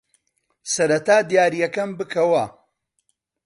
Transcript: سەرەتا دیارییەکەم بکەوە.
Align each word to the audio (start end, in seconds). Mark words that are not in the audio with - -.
سەرەتا 0.73 1.17
دیارییەکەم 1.29 1.89
بکەوە. 1.99 2.45